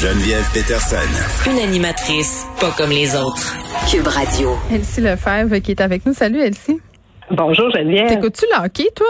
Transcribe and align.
Geneviève 0.00 0.48
Peterson. 0.54 1.12
Une 1.44 1.58
animatrice 1.58 2.48
pas 2.58 2.70
comme 2.74 2.88
les 2.88 3.14
autres. 3.14 3.52
Cube 3.84 4.06
Radio. 4.06 4.56
Elsie 4.72 5.02
Lefebvre 5.02 5.60
qui 5.60 5.72
est 5.72 5.80
avec 5.82 6.06
nous. 6.06 6.14
Salut 6.14 6.40
Elsie. 6.40 6.80
Bonjour 7.30 7.70
Geneviève. 7.70 8.08
T'écoutes-tu 8.08 8.46
le 8.50 8.64
hockey, 8.64 8.88
toi? 8.96 9.06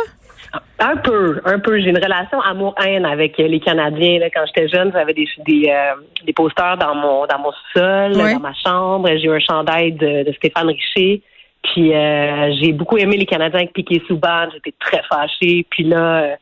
Un 0.81 0.97
peu, 0.97 1.41
un 1.45 1.61
peu. 1.61 1.79
J'ai 1.79 1.91
une 1.91 2.03
relation 2.03 2.41
amour-haine 2.41 3.07
avec 3.07 3.39
les 3.39 3.61
Canadiens. 3.61 4.19
quand 4.35 4.43
j'étais 4.47 4.67
jeune, 4.67 4.91
j'avais 4.93 5.15
des 5.15 5.29
des, 5.47 5.69
euh, 5.69 5.95
des 6.27 6.33
posters 6.33 6.77
dans 6.77 6.97
mon 6.97 7.25
dans 7.25 7.39
mon 7.39 7.53
sol, 7.73 8.15
dans 8.15 8.41
ma 8.41 8.55
chambre. 8.55 9.09
J'ai 9.11 9.29
eu 9.29 9.31
un 9.31 9.39
chandail 9.39 9.93
de, 9.93 10.25
de 10.25 10.33
Stéphane 10.33 10.67
Richer. 10.67 11.23
Puis 11.63 11.95
euh, 11.95 12.53
j'ai 12.61 12.73
beaucoup 12.73 12.99
aimé 12.99 13.17
les 13.17 13.27
Canadiens 13.27 13.61
avec 13.61 13.75
Piquet 13.75 14.03
Souban. 14.09 14.49
J'étais 14.53 14.75
très 14.81 15.03
fâchée. 15.09 15.65
Puis 15.71 15.85
là, 15.85 16.37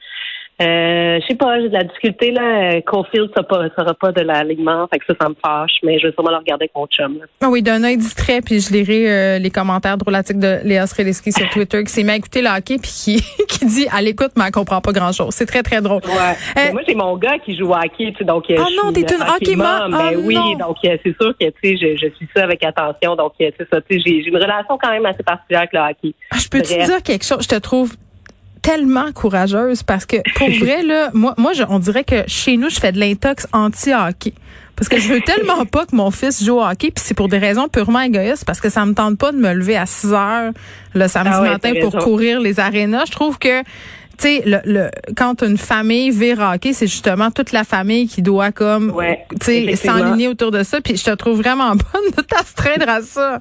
euh, 0.61 1.09
euh, 1.09 1.21
je 1.21 1.27
sais 1.27 1.35
pas, 1.35 1.61
j'ai 1.61 1.69
de 1.69 1.75
la 1.75 1.85
difficulté 1.85 2.31
là. 2.31 2.81
Caulfield 2.83 3.31
sera 3.31 3.43
pas, 3.43 3.69
sera 3.77 3.95
pas 3.95 4.13
de 4.13 4.21
l'alignement, 4.21 4.87
fait 4.93 4.99
que 4.99 5.05
ça, 5.07 5.15
ça 5.21 5.29
me 5.29 5.35
fâche. 5.35 5.73
Mais 5.83 5.99
je 5.99 6.07
vais 6.07 6.13
sûrement 6.13 6.31
le 6.31 6.37
regarder 6.37 6.65
avec 6.65 6.73
mon 6.75 6.87
chum. 6.87 7.19
Ah 7.41 7.49
oui, 7.51 7.63
d'un 7.63 7.83
œil 7.85 7.97
distrait, 7.97 8.41
puis 8.41 8.61
je 8.61 8.73
lirai 8.73 9.11
euh, 9.11 9.39
les 9.39 9.51
commentaires 9.51 9.97
drôlatiques 9.97 10.39
de 10.39 10.59
Léa 10.65 10.87
Sreleski 10.87 11.33
sur 11.33 11.49
Twitter, 11.51 11.83
qui 11.85 11.93
s'est 11.93 12.03
mis 12.03 12.11
à 12.11 12.17
écouter 12.17 12.43
le 12.43 12.49
hockey, 12.49 12.79
puis 12.79 12.91
qui, 12.91 13.23
qui 13.49 13.67
dit 13.67 13.87
à 13.93 14.03
l'écoute, 14.03 14.33
mais 14.37 14.45
elle 14.47 14.53
comprend 14.53 14.81
pas 14.81 14.93
grand 14.93 15.13
chose. 15.13 15.31
C'est 15.35 15.47
très 15.47 15.63
très 15.63 15.81
drôle. 15.81 16.03
Ouais. 16.05 16.63
Euh, 16.63 16.73
moi, 16.73 16.83
j'ai 16.87 16.95
mon 16.95 17.17
gars 17.17 17.39
qui 17.39 17.57
joue 17.57 17.71
au 17.71 17.75
hockey, 17.75 18.13
tu 18.13 18.19
sais, 18.19 18.25
donc. 18.25 18.45
Oh 18.51 18.63
non, 18.83 18.93
t'es 18.93 19.01
une 19.03 19.23
hockey 19.23 19.57
mom. 19.57 19.91
Ben 19.91 20.13
oh, 20.17 20.21
oui, 20.25 20.37
donc 20.59 20.77
c'est 20.83 21.17
sûr 21.21 21.35
que 21.39 21.47
tu 21.47 21.53
sais, 21.63 21.77
je, 21.77 21.97
je, 21.97 22.15
suis 22.15 22.29
ça 22.35 22.45
avec 22.45 22.65
attention. 22.65 23.17
Donc 23.17 23.33
c'est 23.39 23.55
ça, 23.71 23.81
tu 23.81 24.01
sais, 24.01 24.03
j'ai 24.05 24.29
une 24.29 24.37
relation 24.37 24.79
quand 24.81 24.91
même 24.91 25.07
assez 25.07 25.23
particulière 25.23 25.63
avec 25.63 25.73
le 25.73 25.81
hockey. 25.81 26.15
Ah, 26.31 26.37
je 26.39 26.49
peux 26.49 26.61
te 26.61 26.85
dire 26.87 27.03
quelque 27.03 27.25
chose? 27.25 27.43
Je 27.43 27.49
te 27.49 27.59
trouve 27.61 27.95
tellement 28.63 29.13
courageuse 29.13 29.83
parce 29.83 30.07
que 30.07 30.17
pour 30.35 30.51
vrai 30.61 30.83
là, 30.83 31.11
moi 31.15 31.35
moi 31.37 31.53
on 31.69 31.79
dirait 31.79 32.05
que 32.05 32.25
chez 32.27 32.57
nous 32.57 32.71
je 32.71 32.79
fais 32.79 32.93
de 32.93 32.99
l'intox 32.99 33.47
anti-hockey. 33.53 34.35
Parce 34.77 34.89
que 34.89 34.99
je 34.99 35.13
veux 35.13 35.21
tellement 35.21 35.67
pas 35.71 35.87
que 35.87 35.97
mon 35.97 36.13
fils 36.13 36.45
joue 36.45 36.59
au 36.59 36.63
hockey, 36.63 36.93
puis 36.93 37.03
c'est 37.05 37.15
pour 37.15 37.29
des 37.29 37.39
raisons 37.39 37.67
purement 37.69 38.01
égoïstes, 38.01 38.45
parce 38.45 38.61
que 38.61 38.71
ça 38.71 38.87
me 38.87 38.95
tente 38.95 39.19
pas 39.19 39.33
de 39.33 39.37
me 39.37 39.53
lever 39.53 39.77
à 39.77 39.87
6 39.87 40.13
heures 40.13 40.53
le 40.95 41.09
samedi 41.09 41.35
ah 41.35 41.43
matin 41.43 41.73
pour 41.81 41.97
courir 41.97 42.39
les 42.39 42.61
arénas. 42.61 43.07
Je 43.07 43.11
trouve 43.11 43.41
que 43.41 43.63
tu 44.19 44.27
sais, 44.27 44.43
le, 44.45 44.59
le, 44.65 44.91
quand 45.17 45.43
une 45.43 45.59
famille 45.59 46.11
vire 46.11 46.41
hockey, 46.41 46.73
c'est 46.73 46.89
justement 46.89 47.31
toute 47.31 47.53
la 47.53 47.63
famille 47.63 48.09
qui 48.09 48.21
doit 48.21 48.51
comme, 48.51 48.93
tu 49.41 49.47
sais, 49.47 49.77
s'enligner 49.77 50.27
autour 50.29 50.51
de 50.51 50.65
ça. 50.65 50.81
Puis 50.81 50.97
je 50.97 51.05
te 51.05 51.11
trouve 51.11 51.39
vraiment 51.39 51.71
bonne 51.77 52.11
de 52.17 52.23
t'astreindre 52.23 52.89
à 52.89 53.01
ça. 53.03 53.41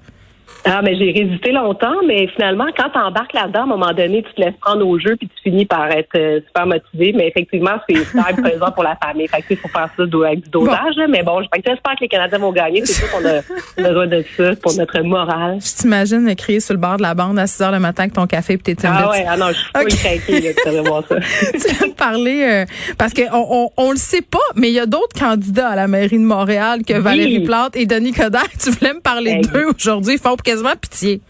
Ah, 0.65 0.81
mais 0.83 0.95
j'ai 0.97 1.11
résisté 1.11 1.51
longtemps, 1.51 1.95
mais 2.05 2.27
finalement, 2.27 2.65
quand 2.75 2.89
tu 2.89 2.99
embarques 2.99 3.33
là-dedans, 3.33 3.61
à 3.61 3.63
un 3.63 3.67
moment 3.67 3.93
donné, 3.93 4.23
tu 4.23 4.33
te 4.33 4.41
laisses 4.41 4.57
prendre 4.59 4.85
au 4.85 4.99
jeu 4.99 5.15
puis 5.15 5.27
tu 5.27 5.41
finis 5.43 5.65
par 5.65 5.89
être 5.91 6.09
euh, 6.15 6.39
super 6.47 6.65
motivé. 6.65 7.13
Mais 7.15 7.27
effectivement, 7.27 7.77
c'est 7.89 7.97
super 8.05 8.35
présent 8.35 8.71
pour 8.71 8.83
la 8.83 8.95
famille. 8.95 9.27
Fait 9.27 9.41
que 9.41 9.55
faut 9.55 9.67
faire 9.67 9.89
ça 9.95 10.03
avec 10.03 10.43
du 10.43 10.49
dosage. 10.49 10.95
Mais 11.09 11.23
bon, 11.23 11.41
j'espère 11.41 11.95
que 11.95 12.01
les 12.01 12.07
Canadiens 12.07 12.39
vont 12.39 12.51
gagner. 12.51 12.85
C'est 12.85 13.05
sûr 13.05 13.11
qu'on 13.11 13.25
a 13.25 13.41
besoin 13.89 14.07
de 14.07 14.23
ça 14.35 14.55
pour 14.61 14.73
notre 14.75 14.99
morale. 15.01 15.59
Je 15.61 15.81
t'imagine 15.81 16.35
crier 16.35 16.59
sur 16.59 16.73
le 16.73 16.79
bord 16.79 16.97
de 16.97 17.01
la 17.01 17.13
bande 17.13 17.39
à 17.39 17.47
6 17.47 17.61
heures 17.61 17.71
le 17.71 17.79
matin 17.79 18.03
avec 18.03 18.13
ton 18.13 18.27
café 18.27 18.53
et 18.53 18.57
tes 18.57 18.75
Ah 18.83 19.09
ouais, 19.09 19.25
ah 19.27 19.37
non, 19.37 19.47
je 19.49 19.53
suis 19.53 19.71
pas 19.71 19.83
tu 19.85 20.69
vas 20.69 20.81
voir 20.81 21.03
ça. 21.07 21.15
tu 21.51 21.75
vas 21.75 21.87
me 21.87 21.93
parler, 21.93 22.43
euh, 22.43 22.65
parce 22.97 23.13
qu'on 23.13 23.27
on, 23.33 23.69
on, 23.77 23.91
le 23.91 23.97
sait 23.97 24.21
pas, 24.21 24.37
mais 24.55 24.69
il 24.69 24.73
y 24.73 24.79
a 24.79 24.85
d'autres 24.85 25.17
candidats 25.17 25.69
à 25.69 25.75
la 25.75 25.87
mairie 25.87 26.17
de 26.17 26.23
Montréal 26.23 26.81
que 26.87 26.93
Valérie 26.93 27.41
Plante 27.41 27.75
et 27.75 27.85
Denis 27.85 28.13
Coderre. 28.13 28.47
Tu 28.61 28.69
voulais 28.71 28.93
me 28.93 29.01
parler 29.01 29.41
d'eux 29.41 29.67
aujourd'hui. 29.75 30.15
Ils 30.15 30.19
font 30.19 30.35
quasiment 30.57 30.75
pitié. 30.79 31.21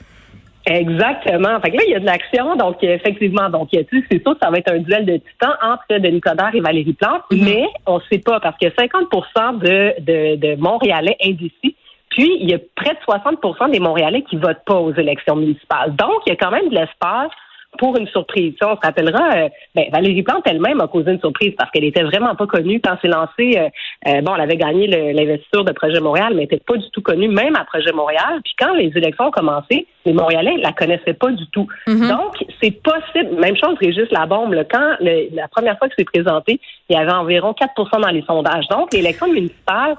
Exactement. 0.65 1.61
Fait 1.61 1.71
que 1.71 1.77
là, 1.77 1.83
il 1.85 1.91
y 1.91 1.95
a 1.95 1.99
de 1.99 2.05
l'action. 2.05 2.55
Donc, 2.57 2.83
effectivement, 2.83 3.49
donc, 3.49 3.69
c'est 3.71 3.88
sûr 3.89 4.33
que 4.33 4.39
ça 4.41 4.49
va 4.49 4.57
être 4.57 4.71
un 4.71 4.79
duel 4.79 5.05
de 5.05 5.17
titans 5.17 5.55
entre 5.61 5.99
Denis 5.99 6.19
Coderre 6.19 6.53
et 6.53 6.59
Valérie 6.59 6.93
Plante, 6.93 7.21
mm-hmm. 7.31 7.43
mais 7.43 7.65
on 7.85 7.97
ne 7.97 8.01
sait 8.11 8.19
pas 8.19 8.39
parce 8.41 8.57
que 8.57 8.67
50 8.77 9.61
de, 9.61 10.01
de, 10.01 10.35
de 10.35 10.55
Montréalais 10.59 11.15
indécis, 11.23 11.75
puis 12.09 12.38
il 12.41 12.49
y 12.49 12.53
a 12.53 12.59
près 12.75 12.95
de 12.95 12.99
60% 13.07 13.71
des 13.71 13.79
Montréalais 13.79 14.23
qui 14.23 14.35
votent 14.35 14.65
pas 14.65 14.75
aux 14.75 14.93
élections 14.93 15.38
municipales. 15.38 15.95
Donc, 15.95 16.23
il 16.25 16.31
y 16.31 16.33
a 16.33 16.35
quand 16.35 16.51
même 16.51 16.67
de 16.69 16.75
l'espace 16.75 17.31
pour 17.77 17.97
une 17.97 18.07
surprise. 18.07 18.53
on 18.61 18.75
se 18.75 18.81
rappellera, 18.81 19.35
euh, 19.35 19.49
ben, 19.75 19.85
Valérie 19.91 20.23
Plante 20.23 20.43
elle-même 20.45 20.81
a 20.81 20.88
causé 20.88 21.11
une 21.11 21.19
surprise 21.19 21.53
parce 21.57 21.71
qu'elle 21.71 21.83
était 21.83 22.03
vraiment 22.03 22.35
pas 22.35 22.47
connue 22.47 22.81
quand 22.83 22.97
c'est 23.01 23.07
lancé. 23.07 23.57
Euh, 23.57 23.69
euh, 24.07 24.21
bon, 24.21 24.35
elle 24.35 24.41
avait 24.41 24.57
gagné 24.57 24.88
l'investiture 25.13 25.63
de 25.63 25.71
Projet 25.71 25.99
Montréal, 25.99 26.33
mais 26.35 26.43
elle 26.43 26.49
n'était 26.49 26.63
pas 26.65 26.77
du 26.77 26.89
tout 26.91 27.01
connue, 27.01 27.27
même 27.27 27.55
à 27.55 27.65
Projet 27.65 27.91
Montréal. 27.91 28.41
Puis 28.43 28.53
quand 28.59 28.73
les 28.73 28.91
élections 28.95 29.25
ont 29.25 29.31
commencé, 29.31 29.88
les 30.05 30.13
Montréalais 30.13 30.57
la 30.57 30.71
connaissaient 30.71 31.13
pas 31.13 31.31
du 31.31 31.47
tout. 31.47 31.67
Mm-hmm. 31.88 32.09
Donc, 32.09 32.45
c'est 32.61 32.71
possible. 32.71 33.39
Même 33.39 33.55
chose, 33.55 33.75
Régis 33.79 34.09
Labombe, 34.11 34.53
là, 34.53 34.63
quand 34.63 34.95
la 35.01 35.47
première 35.47 35.77
fois 35.77 35.88
que 35.89 35.95
c'est 35.97 36.05
présenté, 36.05 36.59
il 36.89 36.95
y 36.95 36.99
avait 36.99 37.11
environ 37.11 37.53
4% 37.53 38.01
dans 38.01 38.07
les 38.09 38.23
sondages. 38.23 38.67
Donc, 38.69 38.94
l'élection 38.94 39.27
municipale, 39.27 39.95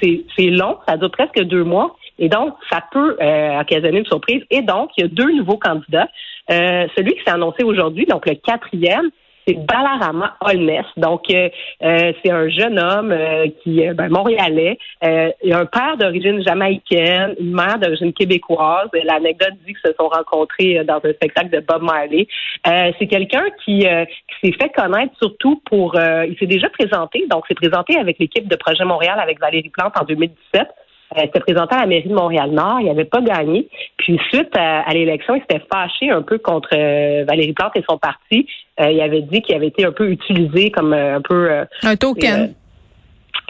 c'est 0.00 0.50
long, 0.50 0.78
ça 0.86 0.96
dure 0.96 1.10
presque 1.10 1.40
deux 1.42 1.64
mois. 1.64 1.96
Et 2.18 2.28
donc, 2.28 2.54
ça 2.70 2.82
peut 2.90 3.16
occasionner 3.60 3.98
une 3.98 4.06
surprise. 4.06 4.42
Et 4.50 4.62
donc, 4.62 4.90
il 4.96 5.02
y 5.02 5.04
a 5.04 5.08
deux 5.08 5.32
nouveaux 5.32 5.58
candidats. 5.58 6.08
Euh, 6.50 6.86
celui 6.96 7.14
qui 7.14 7.22
s'est 7.24 7.30
annoncé 7.30 7.62
aujourd'hui, 7.62 8.06
donc 8.06 8.26
le 8.26 8.34
quatrième, 8.34 9.10
c'est 9.46 9.54
Balarama 9.54 10.36
Holness. 10.42 10.84
Donc, 10.98 11.30
euh, 11.30 11.48
euh, 11.82 12.12
c'est 12.22 12.30
un 12.30 12.48
jeune 12.50 12.78
homme 12.78 13.14
qui 13.62 13.80
est 13.80 13.94
ben, 13.94 14.10
montréalais. 14.10 14.78
il 15.02 15.52
a 15.52 15.58
un 15.58 15.66
père 15.66 15.96
d'origine 15.96 16.42
jamaïcaine, 16.42 17.34
une 17.40 17.54
mère 17.54 17.78
d'origine 17.78 18.12
québécoise. 18.12 18.88
L'anecdote 19.04 19.54
dit 19.66 19.72
qu'ils 19.72 19.90
se 19.90 19.94
sont 19.98 20.08
rencontrés 20.08 20.84
dans 20.84 21.00
un 21.02 21.12
spectacle 21.12 21.50
de 21.50 21.60
Bob 21.60 21.82
Marley. 21.82 22.26
c'est 22.64 23.06
quelqu'un 23.06 23.44
qui, 23.64 23.86
qui 23.86 24.46
s'est 24.50 24.56
fait 24.58 24.68
connaître 24.68 25.14
surtout 25.18 25.62
pour... 25.64 25.96
il 25.96 26.36
s'est 26.38 26.46
déjà 26.46 26.68
présenté, 26.68 27.26
donc 27.30 27.46
s'est 27.46 27.54
présenté 27.54 27.98
avec 27.98 28.18
l'équipe 28.18 28.48
de 28.48 28.56
Projet 28.56 28.84
Montréal 28.84 29.18
avec 29.18 29.40
Valérie 29.40 29.70
Plante 29.70 29.94
en 29.98 30.04
2017. 30.04 30.68
Elle 31.14 31.26
s'était 31.26 31.40
présenté 31.40 31.74
à 31.74 31.80
la 31.80 31.86
mairie 31.86 32.08
de 32.08 32.14
Montréal-Nord. 32.14 32.80
Il 32.80 32.86
n'avait 32.86 33.04
pas 33.04 33.20
gagné. 33.20 33.68
Puis 33.96 34.20
suite 34.28 34.54
à, 34.56 34.92
l'élection, 34.92 35.34
il 35.34 35.40
s'était 35.40 35.64
fâché 35.72 36.10
un 36.10 36.22
peu 36.22 36.38
contre 36.38 36.70
euh, 36.74 37.24
Valérie 37.26 37.54
Plante 37.54 37.72
et 37.76 37.84
son 37.88 37.98
parti. 37.98 38.46
Euh, 38.80 38.90
il 38.90 39.00
avait 39.00 39.22
dit 39.22 39.40
qu'il 39.42 39.54
avait 39.54 39.68
été 39.68 39.84
un 39.84 39.92
peu 39.92 40.10
utilisé 40.10 40.70
comme 40.70 40.92
euh, 40.92 41.16
un 41.16 41.20
peu... 41.20 41.50
un 41.82 41.96
token. 41.96 42.54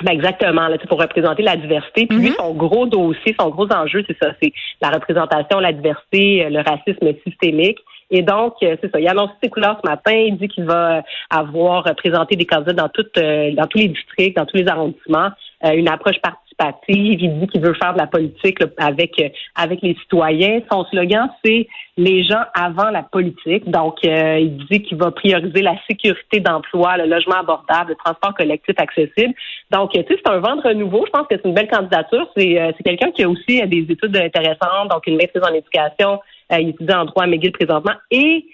Ben 0.04 0.12
exactement, 0.12 0.68
là, 0.68 0.78
pour 0.88 1.00
représenter 1.00 1.42
la 1.42 1.56
diversité. 1.56 2.06
Puis 2.06 2.18
lui, 2.18 2.30
mm-hmm. 2.30 2.36
son 2.36 2.54
gros 2.54 2.86
dossier, 2.86 3.34
son 3.38 3.48
gros 3.48 3.66
enjeu, 3.72 4.04
c'est 4.06 4.16
ça, 4.22 4.30
c'est 4.40 4.52
la 4.80 4.90
représentation, 4.90 5.58
la 5.58 5.72
diversité, 5.72 6.48
le 6.48 6.60
racisme 6.60 7.12
systémique. 7.26 7.78
Et 8.10 8.22
donc, 8.22 8.54
c'est 8.60 8.90
ça. 8.92 9.00
Il 9.00 9.08
a 9.08 9.10
annoncé 9.10 9.32
ses 9.42 9.50
couleurs 9.50 9.80
ce 9.82 9.90
matin. 9.90 10.12
Il 10.12 10.38
dit 10.38 10.46
qu'il 10.46 10.64
va 10.64 11.02
avoir 11.30 11.82
présenté 11.96 12.36
des 12.36 12.46
candidats 12.46 12.74
dans 12.84 12.88
toutes, 12.88 13.16
dans 13.16 13.66
tous 13.66 13.78
les 13.78 13.88
districts, 13.88 14.36
dans 14.36 14.46
tous 14.46 14.56
les 14.56 14.68
arrondissements, 14.68 15.30
une 15.64 15.88
approche 15.88 16.18
particulière 16.20 16.47
il 16.88 17.40
dit 17.40 17.46
qu'il 17.46 17.60
veut 17.60 17.74
faire 17.74 17.92
de 17.92 17.98
la 17.98 18.06
politique 18.06 18.58
avec 18.78 19.20
euh, 19.20 19.28
avec 19.54 19.80
les 19.82 19.94
citoyens. 19.94 20.60
Son 20.70 20.84
slogan, 20.86 21.28
c'est 21.44 21.68
les 21.96 22.24
gens 22.24 22.42
avant 22.54 22.90
la 22.90 23.02
politique. 23.02 23.68
Donc, 23.70 23.98
euh, 24.04 24.38
il 24.38 24.56
dit 24.66 24.82
qu'il 24.82 24.98
va 24.98 25.10
prioriser 25.10 25.62
la 25.62 25.76
sécurité 25.88 26.40
d'emploi, 26.40 26.96
le 26.96 27.06
logement 27.06 27.36
abordable, 27.36 27.90
le 27.90 27.96
transport 27.96 28.34
collectif 28.34 28.74
accessible. 28.78 29.34
Donc, 29.70 29.92
tu 29.92 30.00
sais, 30.00 30.06
c'est 30.08 30.30
un 30.30 30.40
vendre 30.40 30.70
nouveau. 30.72 31.04
Je 31.06 31.10
pense 31.10 31.26
que 31.28 31.36
c'est 31.36 31.48
une 31.48 31.54
belle 31.54 31.68
candidature. 31.68 32.28
C'est 32.36 32.60
euh, 32.60 32.72
quelqu'un 32.84 33.10
qui 33.12 33.22
a 33.22 33.28
aussi 33.28 33.66
des 33.66 33.86
études 33.88 34.16
intéressantes, 34.16 34.90
donc 34.90 35.06
une 35.06 35.16
maîtrise 35.16 35.42
en 35.42 35.54
éducation. 35.54 36.20
il 36.50 36.70
étudie 36.70 36.94
en 36.94 37.04
droit 37.04 37.24
à 37.24 37.26
McGill 37.26 37.52
présentement 37.52 37.94
et 38.10 38.44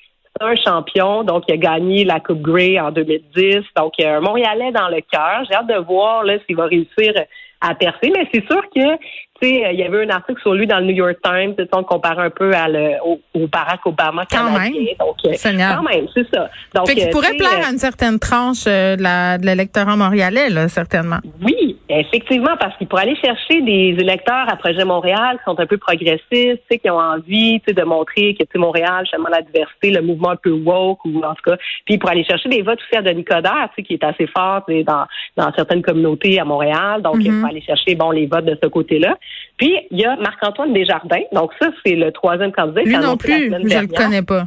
un 0.41 0.57
champion, 0.57 1.23
donc 1.23 1.45
il 1.49 1.55
a 1.55 1.57
gagné 1.57 2.05
la 2.05 2.19
Coupe 2.19 2.43
Grey 2.43 2.79
en 2.79 2.91
2010. 2.91 3.61
Donc, 3.77 3.93
il 3.99 4.03
y 4.03 4.05
a 4.05 4.17
un 4.17 4.21
Montréalais 4.21 4.73
dans 4.73 4.89
le 4.89 5.01
cœur. 5.01 5.45
J'ai 5.49 5.55
hâte 5.55 5.69
de 5.69 5.79
voir 5.79 6.25
s'il 6.47 6.57
va 6.57 6.67
réussir 6.67 7.13
à 7.61 7.75
percer. 7.75 8.11
Mais 8.15 8.29
c'est 8.33 8.45
sûr 8.47 8.63
que 8.75 8.97
tu 9.41 9.49
sais, 9.49 9.65
il 9.73 9.81
y 9.81 9.83
avait 9.83 10.05
un 10.05 10.11
article 10.11 10.41
sur 10.43 10.55
lui 10.55 10.67
dans 10.67 10.79
le 10.79 10.87
New 10.87 10.95
York 10.95 11.17
Times, 11.25 11.55
on 11.73 11.83
compare 11.83 12.21
un 12.21 12.31
peu 12.31 12.53
à 12.55 12.69
le, 12.69 12.93
au, 13.05 13.19
Barack 13.49 13.85
Obama 13.85 14.25
canadien. 14.27 14.55
Quand 14.55 14.61
même. 14.61 14.73
Donc, 15.01 15.17
euh, 15.27 15.75
quand 15.75 15.83
même, 15.83 16.07
c'est 16.15 16.27
ça. 16.33 16.49
Donc, 16.73 16.87
fait 16.87 16.95
qu'il 16.95 17.09
euh, 17.09 17.11
pourrait 17.11 17.35
plaire 17.35 17.67
à 17.67 17.71
une 17.71 17.79
certaine 17.79 18.21
tranche 18.21 18.65
euh, 18.69 18.95
de 18.97 19.45
l'électorat 19.45 19.97
montréalais, 19.97 20.51
là, 20.51 20.69
certainement. 20.69 21.19
Oui, 21.43 21.54
Effectivement, 21.97 22.57
parce 22.59 22.77
qu'il 22.77 22.89
pourrait 22.89 23.03
aller 23.03 23.17
chercher 23.17 23.61
des 23.61 23.97
électeurs 23.99 24.47
à 24.49 24.57
Projet 24.57 24.85
Montréal 24.85 25.39
qui 25.39 25.45
sont 25.45 25.59
un 25.59 25.67
peu 25.67 25.79
progressistes, 25.79 26.63
qui 26.69 26.91
ont 26.91 26.99
envie 26.99 27.61
de 27.61 27.83
montrer 27.85 28.35
que 28.35 28.59
Montréal, 28.59 29.05
justement, 29.05 29.29
la 29.31 29.43
diversité, 29.43 29.91
le 29.91 30.03
mouvement 30.03 30.31
un 30.31 30.37
peu 30.37 30.51
woke, 30.51 31.05
ou 31.05 31.23
en 31.23 31.35
tout 31.35 31.51
cas, 31.51 31.57
puis 31.85 31.99
pour 31.99 32.11
aller 32.11 32.25
chercher 32.25 32.49
des 32.49 32.63
votes 32.63 32.81
aussi 32.81 32.99
à 32.99 33.03
Denis 33.03 33.25
Coderre, 33.25 33.71
qui 33.77 33.95
est 33.95 34.05
assez 34.05 34.27
fort 34.27 34.65
dans, 34.69 35.05
dans 35.37 35.53
certaines 35.55 35.83
communautés 35.83 36.41
à 36.41 36.45
Montréal. 36.45 37.03
Donc, 37.03 37.17
il 37.21 37.31
faut 37.31 37.47
aller 37.47 37.63
chercher 37.63 37.95
bon 37.95 38.11
les 38.11 38.27
votes 38.27 38.47
de 38.47 38.59
ce 38.61 38.69
côté-là. 38.69 39.17
Puis, 39.57 39.75
il 39.91 40.01
y 40.01 40.05
a 40.05 40.17
Marc-Antoine 40.17 40.73
Desjardins. 40.73 41.23
Donc, 41.33 41.53
ça, 41.61 41.69
c'est 41.85 41.95
le 41.95 42.11
troisième 42.11 42.53
candidat. 42.53 42.83
Lui 42.83 42.97
non 42.97 43.17
plus, 43.17 43.51
je 43.51 43.55
ne 43.55 43.81
le 43.83 43.87
connais 43.87 44.23
pas. 44.23 44.47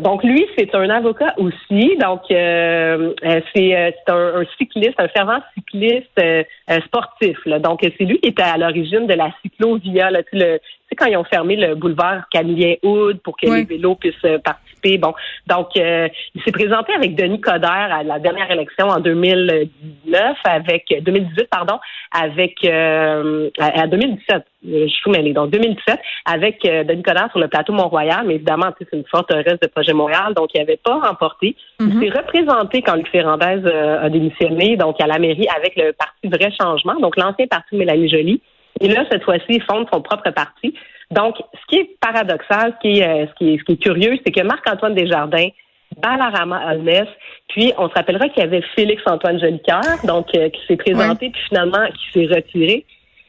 Donc 0.00 0.22
lui, 0.22 0.46
c'est 0.56 0.74
un 0.74 0.88
avocat 0.90 1.34
aussi. 1.38 1.96
Donc 2.00 2.22
euh, 2.30 3.12
euh 3.24 3.40
c'est 3.54 3.76
euh, 3.76 3.90
un, 4.40 4.44
cycliste, 4.58 4.94
un 4.98 5.08
fervent 5.08 5.40
cycliste 5.54 6.20
sportif. 6.86 7.38
Donc 7.60 7.80
c'est 7.82 8.04
lui 8.04 8.18
qui 8.20 8.30
était 8.30 8.42
à 8.42 8.56
l'origine 8.58 9.06
de 9.06 9.14
la 9.14 9.30
cyclovia. 9.42 10.10
Là, 10.10 10.20
le, 10.32 10.58
sais, 10.88 10.96
quand 10.96 11.06
ils 11.06 11.16
ont 11.16 11.24
fermé 11.24 11.56
le 11.56 11.74
boulevard 11.74 12.28
Camillien 12.30 12.74
Hood 12.82 13.20
pour 13.20 13.36
que 13.36 13.46
les 13.46 13.64
vélos 13.64 13.96
puissent 13.96 14.14
euh, 14.24 14.38
participer. 14.38 14.98
Bon, 14.98 15.14
donc 15.46 15.68
euh, 15.76 16.08
il 16.34 16.42
s'est 16.42 16.52
présenté 16.52 16.92
avec 16.92 17.16
Denis 17.16 17.40
Coderre 17.40 17.88
à 17.92 18.02
la 18.02 18.18
dernière 18.18 18.50
élection 18.50 18.88
en 18.88 19.00
2019, 19.00 20.36
avec 20.44 20.94
2018, 21.02 21.48
pardon, 21.50 21.78
avec 22.12 22.64
euh, 22.64 23.50
à, 23.58 23.86
2017. 23.86 24.44
Je 24.68 24.86
suis 24.88 25.10
mêlée. 25.10 25.32
Donc 25.32 25.50
2017, 25.50 25.98
avec 26.24 26.62
Denis 26.62 27.02
Coderre 27.02 27.30
sur 27.30 27.40
le 27.40 27.48
plateau 27.48 27.72
Mont-Royal, 27.72 28.24
mais 28.26 28.36
évidemment, 28.36 28.70
c'est 28.78 28.88
une 28.92 29.04
forteresse 29.06 29.58
de 29.60 29.66
projet 29.68 29.92
Montréal, 29.92 30.34
donc 30.34 30.50
il 30.54 30.58
n'avait 30.58 30.78
pas 30.82 30.98
remporté. 30.98 31.56
Il 31.80 31.86
mm-hmm. 31.86 32.00
s'est 32.00 32.18
représenté 32.18 32.82
quand 32.82 32.96
Luc 32.96 33.08
Ferrandez 33.08 33.62
a 33.66 34.08
démissionné, 34.08 34.76
donc 34.76 35.00
à 35.00 35.06
la 35.06 35.18
mairie 35.18 35.46
avec 35.56 35.76
le 35.76 35.92
parti 35.92 36.28
Vrai 36.28 36.52
Changement, 36.60 36.94
donc 37.00 37.16
l'ancien 37.16 37.46
parti 37.46 37.76
Mélanie 37.76 38.08
Joly. 38.08 38.40
Et 38.80 38.88
là, 38.88 39.04
cette 39.10 39.24
fois-ci, 39.24 39.44
il 39.48 39.62
fonde 39.62 39.86
son 39.92 40.00
propre 40.00 40.30
parti. 40.30 40.74
Donc, 41.10 41.36
ce 41.38 41.66
qui 41.68 41.76
est 41.76 41.90
paradoxal, 42.00 42.74
ce 42.76 42.80
qui 42.80 42.98
est, 42.98 43.08
euh, 43.08 43.26
ce 43.26 43.34
qui 43.34 43.54
est, 43.54 43.58
ce 43.58 43.64
qui 43.64 43.72
est 43.72 43.82
curieux, 43.82 44.18
c'est 44.24 44.32
que 44.32 44.42
Marc-Antoine 44.42 44.94
Desjardins, 44.94 45.48
Balarama 45.96 46.56
Almes, 46.56 47.06
puis 47.48 47.72
on 47.78 47.88
se 47.88 47.94
rappellera 47.94 48.28
qu'il 48.28 48.42
y 48.42 48.46
avait 48.46 48.62
Félix-Antoine 48.74 49.40
Jolicoeur, 49.40 50.04
donc 50.04 50.34
euh, 50.34 50.50
qui 50.50 50.60
s'est 50.66 50.76
présenté, 50.76 51.30
puis 51.30 51.40
finalement 51.48 51.86
qui 51.86 52.12
s'est 52.12 52.34
retiré. 52.34 52.84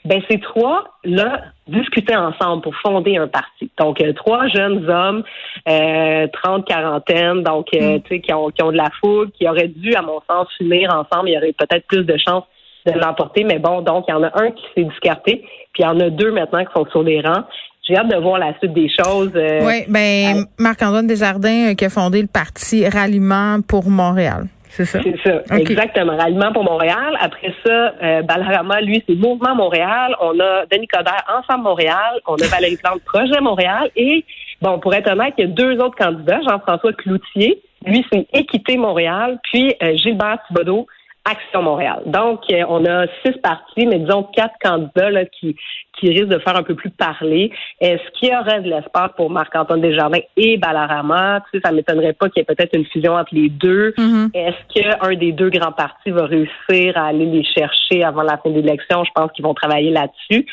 Ben 0.05 0.21
ces 0.29 0.39
trois-là 0.39 1.41
discutaient 1.67 2.15
ensemble 2.15 2.61
pour 2.61 2.73
fonder 2.75 3.17
un 3.17 3.27
parti. 3.27 3.69
Donc, 3.77 4.01
euh, 4.01 4.13
trois 4.13 4.47
jeunes 4.47 4.89
hommes, 4.89 5.23
euh, 5.67 6.27
30, 6.31 6.65
quarantaine, 6.65 7.43
donc 7.43 7.67
mm. 7.73 8.01
tu 8.01 8.07
sais, 8.09 8.21
qui 8.21 8.33
ont, 8.33 8.49
qui 8.49 8.63
ont 8.63 8.71
de 8.71 8.77
la 8.77 8.89
foule, 9.01 9.31
qui 9.31 9.47
auraient 9.47 9.67
dû, 9.67 9.93
à 9.95 10.01
mon 10.01 10.21
sens, 10.29 10.47
finir 10.57 10.93
ensemble. 10.93 11.29
Il 11.29 11.33
y 11.33 11.37
aurait 11.37 11.53
peut-être 11.53 11.85
plus 11.87 12.03
de 12.03 12.17
chances 12.17 12.45
de 12.93 12.99
l'emporter. 12.99 13.43
Mais 13.43 13.59
bon, 13.59 13.81
donc, 13.81 14.05
il 14.07 14.11
y 14.11 14.13
en 14.13 14.23
a 14.23 14.31
un 14.41 14.51
qui 14.51 14.63
s'est 14.75 14.83
discarté, 14.83 15.43
puis 15.73 15.83
il 15.83 15.83
y 15.83 15.87
en 15.87 15.99
a 15.99 16.09
deux 16.09 16.31
maintenant 16.31 16.63
qui 16.65 16.71
sont 16.75 16.85
sur 16.89 17.03
les 17.03 17.21
rangs. 17.21 17.43
J'ai 17.87 17.95
hâte 17.95 18.09
de 18.09 18.17
voir 18.17 18.37
la 18.37 18.57
suite 18.57 18.73
des 18.73 18.89
choses. 18.89 19.31
Euh, 19.35 19.61
oui, 19.65 19.85
ben 19.87 20.45
Marc-Antoine 20.59 21.07
Desjardins 21.07 21.71
euh, 21.71 21.73
qui 21.73 21.85
a 21.85 21.89
fondé 21.89 22.21
le 22.21 22.27
parti 22.27 22.85
Ralliement 22.87 23.59
pour 23.65 23.89
Montréal. 23.89 24.47
C'est 24.69 24.83
ça? 24.83 24.99
C'est 25.01 25.15
ça, 25.23 25.55
exactement. 25.57 26.17
Ralliement 26.17 26.51
pour 26.51 26.65
Montréal. 26.65 27.17
Après 27.21 27.53
ça, 27.65 27.93
euh, 28.03 28.21
Balarama, 28.23 28.81
lui, 28.81 29.01
c'est 29.07 29.15
Mouvement 29.15 29.55
Montréal. 29.55 30.15
On 30.19 30.37
a 30.39 30.65
Denis 30.69 30.87
Coderre, 30.87 31.23
Ensemble 31.33 31.63
Montréal. 31.63 32.19
On 32.27 32.35
a 32.35 32.47
Valérie 32.47 32.75
Plante, 32.75 33.01
Projet 33.05 33.39
Montréal. 33.39 33.89
Et, 33.95 34.25
bon, 34.61 34.79
pour 34.79 34.93
être 34.93 35.09
honnête, 35.09 35.33
il 35.37 35.45
y 35.45 35.47
a 35.47 35.51
deux 35.51 35.79
autres 35.79 35.95
candidats. 35.95 36.41
Jean-François 36.47 36.91
Cloutier, 36.91 37.61
lui, 37.85 38.05
c'est 38.11 38.27
Équité 38.33 38.75
Montréal. 38.75 39.39
Puis 39.43 39.73
Gilbert 39.95 40.39
Thibodeau, 40.47 40.87
Action 41.29 41.61
Montréal. 41.61 42.03
Donc, 42.05 42.41
euh, 42.51 42.63
on 42.69 42.85
a 42.85 43.05
six 43.25 43.33
partis, 43.43 43.85
mais 43.85 43.99
disons 43.99 44.23
quatre 44.23 44.55
candidats 44.63 45.09
là, 45.09 45.25
qui, 45.25 45.55
qui 45.99 46.09
risquent 46.09 46.29
de 46.29 46.39
faire 46.39 46.55
un 46.55 46.63
peu 46.63 46.75
plus 46.75 46.89
parler. 46.89 47.51
Est-ce 47.81 48.01
qu'il 48.13 48.29
y 48.29 48.35
aurait 48.35 48.61
de 48.61 48.69
l'espace 48.69 49.11
pour 49.17 49.29
Marc-Antoine 49.29 49.81
Desjardins 49.81 50.21
et 50.37 50.57
Balarama? 50.57 51.41
Tu 51.51 51.57
sais, 51.57 51.61
ça 51.65 51.73
m'étonnerait 51.73 52.13
pas 52.13 52.29
qu'il 52.29 52.39
y 52.39 52.41
ait 52.41 52.55
peut-être 52.55 52.75
une 52.75 52.85
fusion 52.85 53.15
entre 53.15 53.35
les 53.35 53.49
deux. 53.49 53.91
Mm-hmm. 53.97 54.29
Est-ce 54.33 54.81
qu'un 54.81 55.15
des 55.15 55.33
deux 55.33 55.49
grands 55.49 55.73
partis 55.73 56.11
va 56.11 56.25
réussir 56.25 56.97
à 56.97 57.07
aller 57.07 57.25
les 57.25 57.43
chercher 57.43 58.03
avant 58.03 58.23
la 58.23 58.37
fin 58.37 58.49
de 58.49 58.55
l'élection? 58.55 59.03
Je 59.03 59.11
pense 59.13 59.31
qu'ils 59.33 59.43
vont 59.43 59.53
travailler 59.53 59.91
là-dessus. 59.91 60.45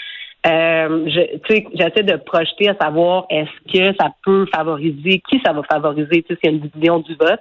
Euh, 0.46 1.08
j'essaie 1.08 2.02
de 2.02 2.16
projeter 2.16 2.68
à 2.68 2.74
savoir 2.74 3.24
est-ce 3.30 3.72
que 3.72 3.96
ça 3.98 4.10
peut 4.24 4.46
favoriser, 4.54 5.22
qui 5.30 5.40
ça 5.44 5.52
va 5.52 5.62
favoriser, 5.62 6.22
tu 6.22 6.34
sais, 6.34 6.40
s'il 6.42 6.50
y 6.50 6.54
a 6.54 6.56
une 6.56 6.68
division 6.68 6.98
du 6.98 7.14
vote. 7.14 7.40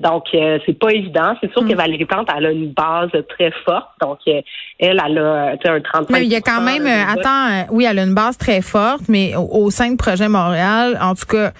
Donc, 0.00 0.24
euh, 0.34 0.58
c'est 0.64 0.78
pas 0.78 0.90
évident. 0.90 1.34
C'est 1.40 1.52
sûr 1.52 1.62
que 1.62 1.74
mm. 1.74 1.76
Valérie 1.76 2.04
Plante, 2.06 2.28
elle 2.36 2.46
a 2.46 2.50
une 2.50 2.72
base 2.72 3.10
très 3.28 3.52
forte. 3.64 3.88
Donc, 4.00 4.18
euh, 4.28 4.40
elle, 4.78 5.00
elle 5.04 5.18
a 5.18 5.52
un 5.64 5.80
35 5.80 6.10
Mais 6.10 6.24
il 6.24 6.32
y 6.32 6.36
a 6.36 6.40
quand 6.40 6.62
même, 6.62 6.86
euh, 6.86 7.12
attends, 7.12 7.66
oui, 7.70 7.86
elle 7.88 7.98
a 7.98 8.04
une 8.04 8.14
base 8.14 8.38
très 8.38 8.62
forte, 8.62 9.02
mais 9.08 9.34
au, 9.36 9.70
sein 9.70 9.90
de 9.90 9.96
Projet 9.96 10.28
Montréal, 10.28 10.98
en 11.02 11.14
tout 11.14 11.26
cas, 11.26 11.52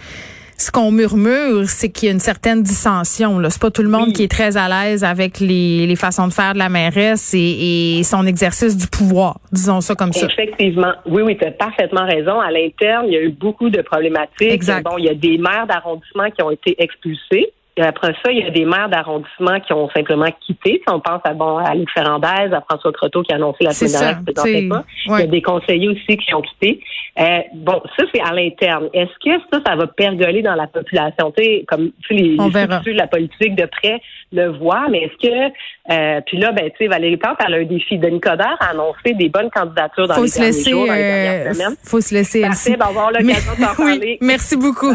ce 0.56 0.70
qu'on 0.70 0.90
murmure, 0.90 1.69
c'est 1.69 1.90
qu'il 1.90 2.06
y 2.06 2.10
a 2.10 2.12
une 2.12 2.20
certaine 2.20 2.62
dissension. 2.62 3.38
Là, 3.38 3.50
c'est 3.50 3.60
pas 3.60 3.70
tout 3.70 3.82
le 3.82 3.88
monde 3.88 4.12
qui 4.12 4.25
est 4.25 4.31
très 4.31 4.56
à 4.56 4.69
l'aise 4.69 5.04
avec 5.04 5.40
les, 5.40 5.87
les, 5.87 5.96
façons 5.96 6.28
de 6.28 6.32
faire 6.32 6.52
de 6.52 6.58
la 6.58 6.69
mairesse 6.69 7.32
et, 7.34 7.98
et, 7.98 8.02
son 8.02 8.26
exercice 8.26 8.76
du 8.76 8.87
pouvoir. 8.87 9.38
Disons 9.52 9.81
ça 9.81 9.94
comme 9.94 10.12
ça. 10.12 10.26
Effectivement, 10.26 10.92
oui, 11.06 11.22
oui, 11.22 11.37
tu 11.38 11.46
as 11.46 11.50
parfaitement 11.50 12.04
raison. 12.04 12.40
À 12.40 12.50
l'interne, 12.50 13.06
il 13.06 13.14
y 13.14 13.16
a 13.16 13.22
eu 13.22 13.31
beaucoup 13.31 13.70
de 13.70 13.81
problématiques. 13.81 14.52
Exact. 14.52 14.84
Bon, 14.84 14.98
il 14.98 15.06
y 15.06 15.08
a 15.08 15.14
des 15.14 15.38
maires 15.38 15.66
d'arrondissement 15.66 16.31
qui 16.31 16.42
ont 16.42 16.50
été 16.50 16.76
expulsés 16.82 17.52
après 17.82 18.15
ça, 18.25 18.31
il 18.31 18.38
y 18.38 18.43
a 18.43 18.50
des 18.50 18.65
maires 18.65 18.88
d'arrondissement 18.88 19.61
qui 19.61 19.73
ont 19.73 19.88
simplement 19.91 20.31
quitté. 20.47 20.82
Si 20.87 20.93
on 20.93 21.00
pense 21.00 21.21
à 21.25 21.35
bon 21.35 21.59
à 21.59 21.75
Luc 21.75 21.91
Ferrandez, 21.91 22.53
à 22.53 22.61
François 22.69 22.93
Croteau 22.93 23.23
qui 23.23 23.32
a 23.32 23.37
annoncé 23.37 23.65
la 23.65 23.73
semaine 23.73 24.25
dernière 24.25 24.69
pas. 24.69 24.85
Il 25.06 25.12
y 25.12 25.23
a 25.23 25.27
des 25.27 25.43
conseillers 25.43 25.88
aussi 25.88 26.17
qui 26.17 26.35
ont 26.35 26.43
quitté. 26.43 26.81
Euh, 27.19 27.38
bon, 27.55 27.82
ça 27.97 28.05
c'est 28.15 28.21
à 28.21 28.32
l'interne. 28.32 28.88
Est-ce 28.93 29.12
que 29.25 29.43
ça, 29.53 29.61
ça 29.67 29.77
va 29.77 29.87
pergoler 29.87 30.43
dans 30.43 30.55
la 30.55 30.67
population? 30.67 31.32
Tu 31.37 31.43
sais, 31.43 31.65
comme 31.67 31.91
tu 32.06 32.15
les, 32.15 32.37
les 32.37 32.93
la 32.94 33.06
politique 33.06 33.56
de 33.56 33.67
près 33.67 34.00
le 34.33 34.49
voient, 34.59 34.87
mais 34.91 35.03
est-ce 35.05 35.29
que 35.29 35.53
euh, 35.91 36.21
puis 36.25 36.38
là, 36.38 36.53
ben 36.53 36.71
tu 36.71 36.76
sais, 36.79 36.87
Valérie 36.87 37.17
Plante, 37.17 37.38
elle 37.44 37.55
a 37.55 37.56
un 37.56 37.65
défi. 37.65 37.99
Denis 37.99 38.21
Coderre 38.21 38.56
a 38.61 38.71
annoncé 38.71 39.15
des 39.15 39.29
bonnes 39.29 39.50
candidatures 39.50 40.06
dans 40.06 40.23
les 40.23 40.31
derniers 40.31 40.71
jours, 40.71 40.87
dans 40.87 40.93
les 40.93 40.99
dernières 41.00 41.47
euh, 41.47 41.53
semaines. 41.53 41.76
Faut 41.83 42.00
se 42.00 42.15
laisser. 42.15 42.43
Parfait, 42.43 42.76
ben, 42.76 42.87
on 42.91 42.93
va 42.93 43.00
avoir 43.00 43.11
l'occasion 43.11 43.53
d'en 43.59 43.75
parler. 43.76 44.19
Merci 44.21 44.56
beaucoup. 44.56 44.93